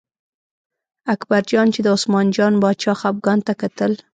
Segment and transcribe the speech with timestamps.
[1.13, 3.91] اکبرجان چې د عثمان جان باچا خپګان ته کتل.